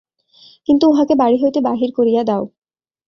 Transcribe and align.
কিন্তু 0.67 0.83
উহাকে 0.87 1.13
বাড়ি 1.15 1.37
হইতে 1.43 1.59
বাহির 1.61 1.89
করিয়া 1.97 2.21
দেও। 2.23 2.43